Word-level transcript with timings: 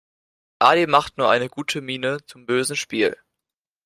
Ali 0.57 0.87
macht 0.87 1.19
nur 1.19 1.29
eine 1.29 1.47
gute 1.47 1.79
Miene 1.79 2.25
zum 2.25 2.47
bösen 2.47 2.75
Spiel. 2.75 3.15